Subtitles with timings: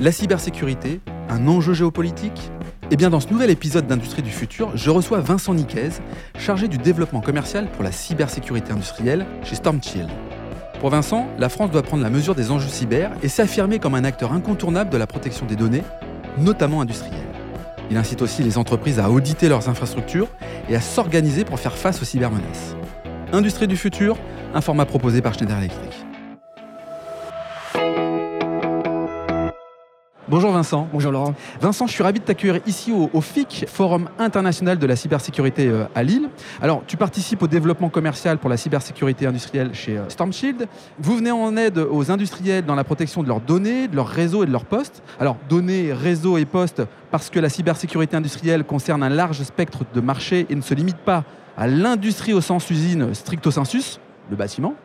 [0.00, 2.50] La cybersécurité, un enjeu géopolitique?
[2.90, 5.90] Eh bien, dans ce nouvel épisode d'Industrie du futur, je reçois Vincent Niquez,
[6.38, 10.08] chargé du développement commercial pour la cybersécurité industrielle chez Stormchild.
[10.80, 14.04] Pour Vincent, la France doit prendre la mesure des enjeux cyber et s'affirmer comme un
[14.04, 15.84] acteur incontournable de la protection des données,
[16.38, 17.20] notamment industrielles.
[17.90, 20.28] Il incite aussi les entreprises à auditer leurs infrastructures
[20.70, 22.74] et à s'organiser pour faire face aux cybermenaces.
[23.34, 24.16] Industrie du futur,
[24.54, 26.06] un format proposé par Schneider Electric.
[30.30, 30.88] Bonjour Vincent.
[30.92, 31.34] Bonjour Laurent.
[31.60, 35.86] Vincent, je suis ravi de t'accueillir ici au, FIC, Forum international de la cybersécurité euh,
[35.92, 36.28] à Lille.
[36.62, 40.68] Alors, tu participes au développement commercial pour la cybersécurité industrielle chez euh, Stormshield.
[41.00, 44.44] Vous venez en aide aux industriels dans la protection de leurs données, de leurs réseaux
[44.44, 45.02] et de leurs postes.
[45.18, 50.00] Alors, données, réseaux et postes, parce que la cybersécurité industrielle concerne un large spectre de
[50.00, 51.24] marchés et ne se limite pas
[51.56, 53.98] à l'industrie au sens usine stricto sensus,
[54.30, 54.76] le bâtiment.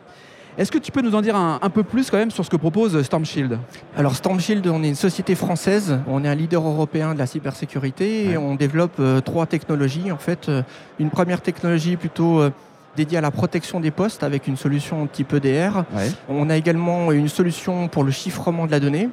[0.58, 2.56] Est-ce que tu peux nous en dire un, peu plus quand même sur ce que
[2.56, 3.58] propose Stormshield?
[3.94, 8.30] Alors Stormshield, on est une société française, on est un leader européen de la cybersécurité
[8.30, 10.10] et on développe euh, trois technologies.
[10.10, 10.62] En fait, euh,
[10.98, 12.50] une première technologie plutôt euh,
[12.96, 15.84] dédiée à la protection des postes avec une solution type EDR.
[16.30, 19.10] On a également une solution pour le chiffrement de la donnée.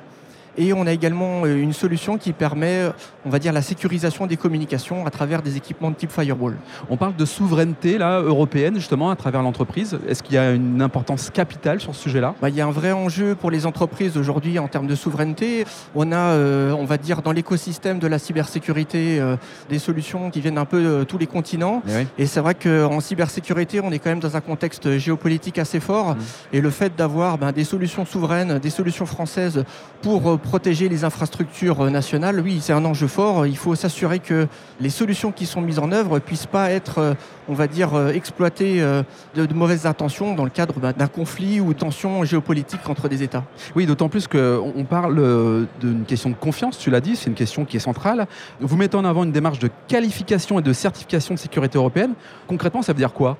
[0.58, 2.92] Et on a également euh, une solution qui permet,
[3.26, 6.58] on va dire, la sécurisation des communications à travers des équipements de type firewall.
[6.90, 9.98] On parle de souveraineté là, européenne, justement, à travers l'entreprise.
[10.08, 12.36] Est-ce qu'il y a une importance capitale sur ce sujet-là?
[12.42, 15.66] Bah, Il y a un vrai enjeu pour les entreprises aujourd'hui en termes de souveraineté.
[15.96, 19.36] On a, euh, on va dire, dans l'écosystème de la cybersécurité, euh,
[19.70, 21.82] des solutions qui viennent un peu de tous les continents.
[22.18, 26.16] Et, c'est vrai qu'en cybersécurité, on est quand même dans un contexte géopolitique assez fort.
[26.16, 26.20] Mmh.
[26.54, 29.64] Et le fait d'avoir ben, des solutions souveraines, des solutions françaises
[30.02, 33.48] pour protéger les infrastructures nationales, oui, c'est un enjeu fort.
[33.48, 34.48] Il faut s'assurer que
[34.80, 37.14] les solutions qui sont mises en œuvre ne puissent pas être, euh,
[37.48, 39.02] on va dire, euh, exploitées euh,
[39.36, 43.24] de, mauvaises intentions dans le cadre bah, d'un conflit ou de tensions géopolitiques entre des
[43.24, 43.44] États.
[43.76, 47.66] Oui, d'autant plus qu'on parle d'une question de confiance, tu l'as dit, c'est une question
[47.66, 48.28] qui est centrale.
[48.60, 52.14] Vous mettez en avant une démarche de qualification et de certification de sécurité européenne.
[52.48, 53.38] Concrètement, ça veut dire quoi?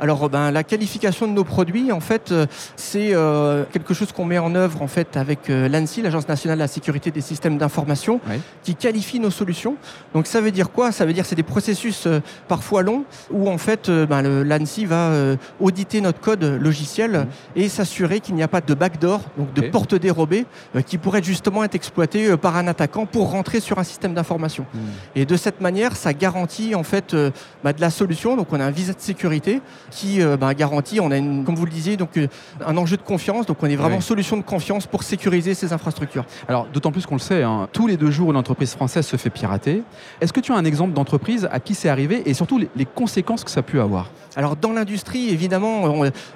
[0.00, 2.46] Alors, ben, la qualification de nos produits, en fait, euh,
[2.76, 6.58] c'est euh, quelque chose qu'on met en œuvre en fait avec euh, l'ANSI, l'Agence nationale
[6.58, 8.20] de la sécurité des systèmes d'information,
[8.62, 9.76] qui qualifie nos solutions.
[10.12, 10.90] Donc, ça veut dire quoi?
[10.90, 12.08] Ça veut dire c'est des processus
[12.48, 15.12] parfois longs où en fait, ben, l'ANSI va
[15.60, 17.26] auditer notre code logiciel mmh.
[17.56, 20.46] et s'assurer qu'il n'y a pas de backdoor, donc de porte dérobée,
[20.86, 24.66] qui pourrait justement être exploité par un attaquant pour rentrer sur un système d'information.
[24.74, 24.78] Mmh.
[25.16, 27.14] Et de cette manière, ça garantit en fait
[27.62, 28.36] ben, de la solution.
[28.36, 29.60] Donc, on a un visa de sécurité
[29.94, 32.26] qui euh, bah, garantit, on a une, comme vous le disiez, donc euh,
[32.66, 33.46] un enjeu de confiance.
[33.46, 36.24] Donc on est vraiment solution de confiance pour sécuriser ces infrastructures.
[36.48, 39.16] Alors d'autant plus qu'on le sait, hein, tous les deux jours une entreprise française se
[39.16, 39.82] fait pirater.
[40.20, 43.44] Est-ce que tu as un exemple d'entreprise à qui c'est arrivé et surtout les, conséquences
[43.44, 44.10] que ça a pu avoir?
[44.36, 45.84] Alors dans l'industrie, évidemment,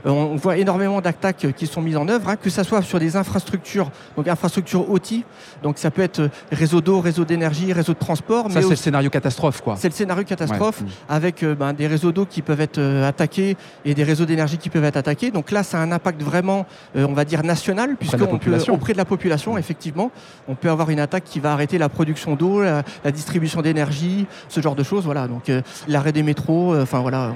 [0.05, 3.17] on, voit énormément d'attaques qui sont mises en œuvre, hein, que ce soit sur des
[3.17, 5.25] infrastructures, donc infrastructures OT,
[5.63, 8.51] donc ça peut être euh, réseau d'eau, réseau d'énergie, réseau de transport.
[8.53, 9.75] Ça c'est le scénario catastrophe quoi.
[9.77, 13.48] C'est le scénario catastrophe avec ben, des réseaux d'eau qui peuvent être attaqués
[13.85, 15.31] et des réseaux d'énergie qui peuvent être attaqués.
[15.31, 16.67] Donc là, ça a un impact vraiment,
[16.97, 18.21] euh, on va dire, national, puisque
[18.69, 20.11] auprès de la population, effectivement,
[20.49, 22.83] on peut avoir une attaque qui va arrêter la production d'eau, la,
[23.13, 25.05] distribution d'énergie, ce genre de choses.
[25.05, 27.33] Voilà, donc euh, l'arrêt des métros, euh, enfin voilà,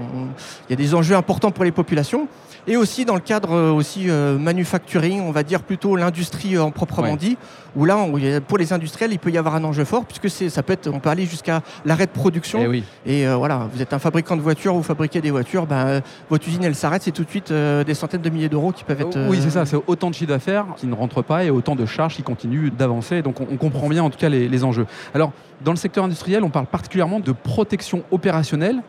[0.69, 2.29] il y a des enjeux importants pour les populations.
[2.67, 7.37] Et aussi dans le cadre aussi manufacturing, on va dire plutôt l'industrie en proprement dit,
[7.75, 8.07] où là,
[8.47, 11.01] pour les industriels, il peut y avoir un enjeu fort, puisque ça peut être, on
[11.01, 12.73] peut aller jusqu'à l'arrêt de production.
[12.73, 16.01] Eh et, voilà, vous êtes un fabricant de voitures, vous fabriquez des voitures, ben, euh,
[16.31, 18.85] votre usine elle s'arrête, c'est tout de suite euh, des centaines de milliers d'euros qui
[18.85, 19.29] peuvent être.
[19.29, 21.75] Oui, c'est ça, euh, c'est autant de chiffre d'affaires qui ne rentrent pas et autant
[21.75, 23.23] de charges qui continuent d'avancer.
[23.23, 24.87] Donc on, comprend bien en tout cas les, les enjeux.
[25.15, 25.33] Alors,
[25.65, 28.83] dans le secteur industriel, on parle particulièrement de protection opérationnelle.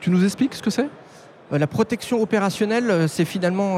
[0.00, 0.88] Tu nous expliques ce que c'est?
[1.50, 3.76] La protection opérationnelle, c'est finalement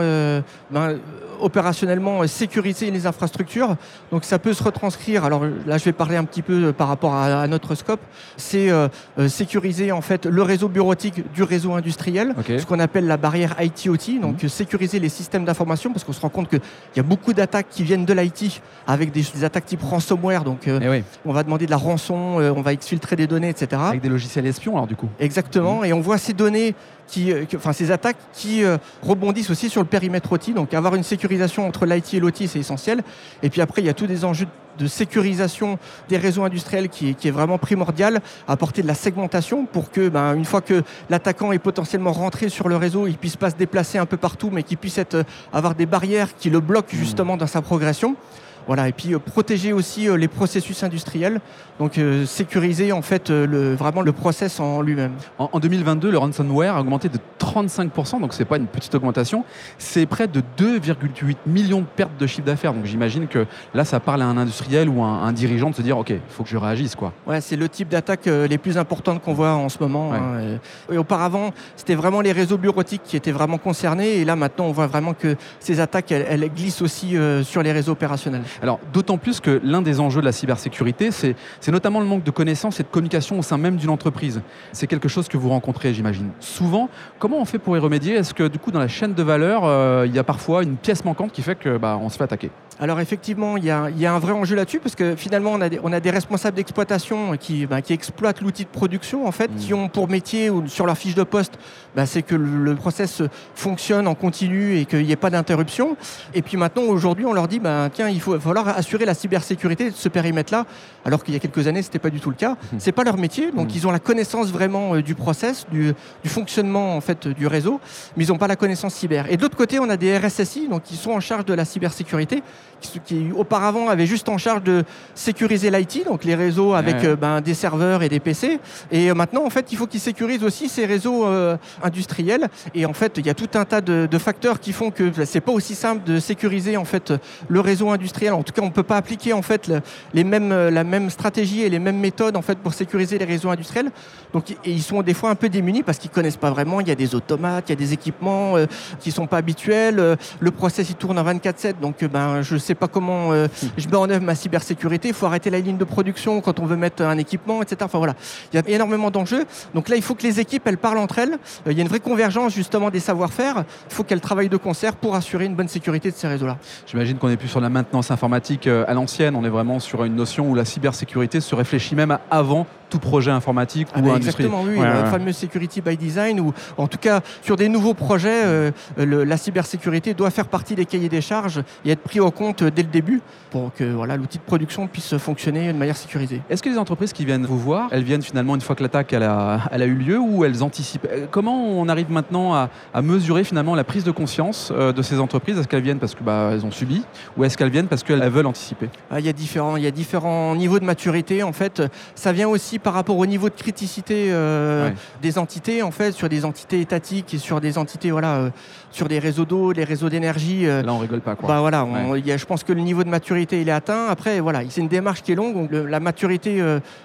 [0.71, 0.99] ben,
[1.41, 3.77] opérationnellement euh, sécuriser les infrastructures.
[4.11, 5.25] Donc ça peut se retranscrire.
[5.25, 8.01] Alors là, je vais parler un petit peu euh, par rapport à, notre scope.
[8.37, 8.89] C'est euh,
[9.29, 14.21] sécuriser en fait le réseau bureautique du réseau industriel, ce qu'on appelle la barrière IT-OT.
[14.21, 14.49] Donc mhm.
[14.49, 16.61] sécuriser les systèmes d'information parce qu'on se rend compte qu'il
[16.97, 20.45] y a beaucoup d'attaques qui viennent de l'IT avec des, attaques type ransomware.
[20.45, 23.81] Donc eh on va demander de la rançon, on va exfiltrer des données, etc.
[23.89, 25.09] Avec des logiciels espions alors du coup.
[25.21, 25.81] Exactement.
[25.81, 25.85] Mhm.
[25.85, 26.75] Et on voit ces données
[27.07, 28.65] qui, enfin ces attaques qui
[29.03, 30.53] rebondissent aussi sur le périmètre OT.
[30.55, 33.03] Donc avoir une sécurité entre l'IT et l'OT, c'est essentiel.
[33.43, 34.47] Et puis après, il y a tous des enjeux
[34.79, 40.09] de sécurisation des réseaux industriels qui, est vraiment primordial, apporter de la segmentation pour que,
[40.09, 43.57] ben, une fois que l'attaquant est potentiellement rentré sur le réseau, il puisse pas se
[43.57, 46.99] déplacer un peu partout, mais qu'il puisse être, avoir des barrières qui le bloquent mmh.
[46.99, 48.17] justement dans sa progression.
[48.67, 51.41] Voilà, et puis euh, protéger aussi les processus industriels,
[51.79, 55.13] donc sécuriser en fait le, vraiment le process en lui-même.
[55.39, 59.45] En, 2022, le ransomware a augmenté de 35%, donc c'est pas une petite augmentation,
[59.79, 62.73] c'est près de 2,8 millions de pertes de chiffre d'affaires.
[62.73, 65.83] Donc j'imagine que là, ça parle à un industriel ou un, un dirigeant de se
[65.83, 67.13] dire, ok, il faut que je réagisse quoi.
[67.27, 70.13] Ouais, c'est le type d'attaque les plus importantes qu'on voit en ce moment.
[70.13, 70.59] Hein,
[70.91, 74.17] et auparavant, c'était vraiment les réseaux bureautiques qui étaient vraiment concernés.
[74.17, 77.73] Et là, maintenant, on voit vraiment que ces attaques, elles, glissent aussi euh, sur les
[77.73, 78.43] réseaux opérationnels.
[78.63, 81.37] Alors, d'autant plus que l'un des enjeux de la cybersécurité, c'est
[81.69, 84.43] notamment le manque de connaissances et de communication au sein même d'une entreprise.
[84.73, 86.31] C'est quelque chose que vous rencontrez, j'imagine.
[86.41, 86.89] Souvent,
[87.19, 88.15] comment on fait pour y remédier?
[88.15, 90.77] Est-ce que, du coup, dans la chaîne de valeur, euh, il y a parfois une
[90.77, 92.51] pièce manquante qui fait que bah, on se fait attaquer?
[92.79, 95.81] Alors effectivement, il y, a, un vrai enjeu là-dessus parce que finalement, on a des,
[95.83, 99.73] on a des responsables d'exploitation qui, bah, qui exploitent l'outil de production en fait, qui
[99.73, 99.77] mmh.
[99.77, 101.55] ont pour métier ou sur leur fiche de poste,
[101.95, 103.23] bah, c'est que le, process
[103.55, 105.97] fonctionne en continu et qu'il n'y ait pas d'interruption.
[106.35, 109.91] Et puis maintenant, aujourd'hui, on leur dit, bah, tiens, il faut falloir assurer la cybersécurité
[109.91, 110.67] de ce périmètre-là,
[111.05, 112.53] alors qu'il y a quelques années, c'était pas du tout le cas.
[112.53, 112.77] Mmh.
[112.79, 113.77] C'est pas leur métier, donc mmh.
[113.77, 115.95] ils ont la connaissance vraiment euh, du process, du,
[116.27, 117.81] fonctionnement en fait du réseau,
[118.17, 119.31] mais ils n'ont pas la connaissance cyber.
[119.31, 121.65] Et de l'autre côté, on a des RSSI, donc qui sont en charge de la
[121.65, 122.43] cybersécurité
[122.81, 124.85] qui, auparavant avait juste en charge de
[125.15, 128.61] sécuriser l'IT, donc les réseaux avec euh, ben, des serveurs et des PC.
[128.91, 132.49] Et euh, maintenant, en fait, il faut qu'ils sécurisent aussi ces réseaux euh, industriels.
[132.75, 135.27] Et en fait, il y a tout un tas de, facteurs qui font que ben,
[135.27, 137.13] c'est pas aussi simple de sécuriser en fait
[137.49, 138.33] le réseau industriel.
[138.37, 139.71] En tout cas, on peut pas appliquer en fait
[140.15, 143.51] les mêmes, la même stratégie et les mêmes méthodes en fait pour sécuriser les réseaux
[143.51, 143.91] industriels.
[144.33, 146.81] Donc, et ils sont des fois un peu démunis parce qu'ils connaissent pas vraiment.
[146.81, 148.55] Il y a des automates, il y a des équipements
[149.01, 150.17] qui sont pas habituels.
[150.41, 153.97] le process il tourne en 24/7, donc ben je sais pas comment euh, je mets
[153.97, 155.09] en œuvre ma cybersécurité.
[155.09, 157.79] Il faut arrêter la ligne de production quand on veut mettre un équipement, etc.
[157.83, 158.15] Enfin voilà,
[158.53, 159.45] il y a énormément d'enjeux.
[159.75, 161.39] Donc là, il faut que les équipes elles parlent entre elles.
[161.67, 163.65] Euh, il y a une vraie convergence justement des savoir-faire.
[163.91, 166.59] Il faut qu'elles travaillent de concert pour assurer une bonne sécurité de ces réseaux-là.
[166.87, 168.26] J'imagine qu'on n'est plus sur la maintenance informatique
[168.67, 169.37] euh, à l'ancienne.
[169.37, 173.31] On est vraiment sur une notion où la cybersécurité se réfléchit même avant tout projet
[173.31, 174.79] informatique ah ou bah Exactement, oui.
[174.79, 179.37] le fameux security by design, ou en tout cas sur des nouveaux projets, euh, la
[179.37, 182.89] cybersécurité doit faire partie des cahiers des charges et être pris en compte dès le
[182.89, 186.43] début pour que voilà, l'outil de production puisse fonctionner de manière sécurisée.
[186.51, 189.13] Est-ce que les entreprises qui viennent vous voir, elles viennent finalement une fois que l'attaque
[189.13, 192.69] elle a, elle a, eu lieu ou elles anticipent euh, Comment on arrive maintenant à,
[193.03, 195.59] mesurer finalement la prise de conscience euh, de ces entreprises?
[195.59, 197.03] Est-ce qu'elles viennent parce qu'elles bah, ont subi
[197.37, 198.89] ou est-ce qu'elles viennent parce qu'elles veulent anticiper?
[199.11, 201.83] Ah, il, y a différents, il y a différents niveaux de maturité en fait.
[202.15, 204.91] Ça vient aussi par rapport au niveau de criticité euh,
[205.23, 208.51] des entités, en fait, sur des entités étatiques et sur des entités, voilà, euh,
[208.91, 210.67] sur des réseaux d'eau, des réseaux d'énergie.
[210.67, 211.49] Euh, Là, on rigole pas, quoi.
[211.49, 211.87] Bah voilà,
[212.25, 214.07] je pense que le niveau de maturité, il est atteint.
[214.09, 215.55] Après, voilà, c'est une démarche qui est longue.
[215.55, 216.63] Donc la maturité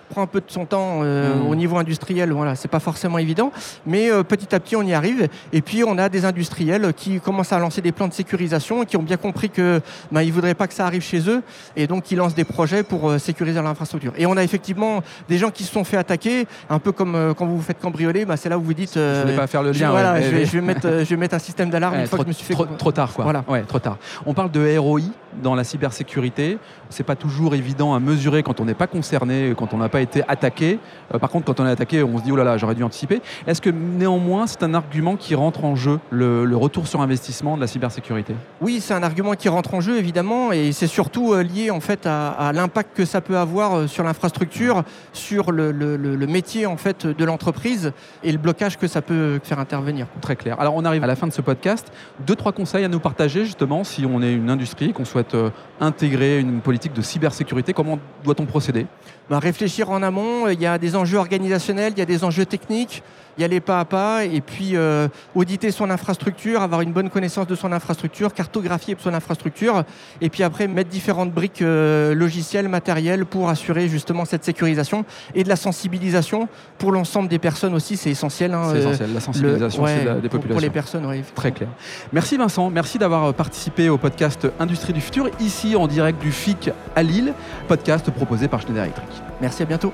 [0.09, 1.47] prend un peu de son temps mmh.
[1.47, 2.31] au niveau industriel.
[2.31, 3.51] Voilà, c'est pas forcément évident,
[3.85, 5.27] mais petit à petit, on y arrive.
[5.53, 8.85] Et puis, on a des industriels qui commencent à lancer des plans de sécurisation, et
[8.85, 9.81] qui ont bien compris que,
[10.11, 11.41] bah, ils voudraient pas que ça arrive chez eux,
[11.75, 14.13] et donc ils lancent des projets pour sécuriser l'infrastructure.
[14.17, 17.33] Et on a effectivement des gens qui se sont fait attaquer, un peu comme euh,
[17.33, 18.93] quand vous vous faites cambrioler, bah, c'est là où vous dites.
[18.95, 20.19] je ne vais pas faire le lien.
[20.21, 22.33] Je, je, vais, mettre, je vais mettre un système d'alarme une fois que je me
[22.33, 22.53] suis fait.
[22.53, 23.23] Trop, trop tard, quoi.
[23.23, 23.43] Voilà.
[23.47, 23.97] Ouais, trop tard.
[24.25, 25.01] On parle de ROI
[25.41, 26.57] dans la cybersécurité.
[26.89, 30.01] C'est pas toujours évident à mesurer quand on n'est pas concerné, quand on n'a pas
[30.01, 30.79] été attaqué.
[31.13, 32.83] Euh, par contre, quand on est attaqué, on se dit oh là là, j'aurais dû
[32.83, 33.21] anticiper.
[33.47, 37.61] Est-ce que néanmoins, c'est un argument qui rentre en jeu, le, retour sur investissement de
[37.61, 38.35] la cybersécurité?
[38.59, 41.79] Oui, c'est un argument qui rentre en jeu évidemment, et c'est surtout euh, lié en
[41.79, 44.83] fait à, l'impact que ça peut avoir sur l'infrastructure,
[45.13, 47.91] sur le, le, métier en fait de l'entreprise
[48.23, 50.07] et le blocage que ça peut faire intervenir.
[50.21, 50.59] Très clair.
[50.59, 51.91] Alors on arrive à la fin de ce podcast.
[52.25, 55.49] Deux trois conseils à nous partager justement si on est une industrie qu'on souhaite euh,
[55.79, 57.73] intégrer une politique de cybersécurité.
[57.73, 58.85] Comment doit-on procéder?
[59.29, 60.47] Bah, Réfléchir en amont.
[60.47, 63.03] Il y a des enjeux organisationnels, il y a des enjeux techniques
[63.37, 67.47] y aller pas à pas et puis euh, auditer son infrastructure, avoir une bonne connaissance
[67.47, 69.83] de son infrastructure, cartographier son infrastructure
[70.21, 75.43] et puis après mettre différentes briques euh, logicielles, matérielles pour assurer justement cette sécurisation et
[75.43, 76.47] de la sensibilisation
[76.77, 78.53] pour l'ensemble des personnes aussi, c'est essentiel.
[78.53, 80.49] Hein, c'est essentiel, la sensibilisation des populations.
[80.49, 81.23] Pour les personnes, oui.
[81.35, 81.69] Très clair.
[82.13, 86.69] Merci Vincent, merci d'avoir participé au podcast Industrie du futur, ici en direct du FIC
[86.95, 87.33] à Lille,
[87.67, 89.07] podcast proposé par Schneider Electric.
[89.41, 89.93] Merci, à bientôt.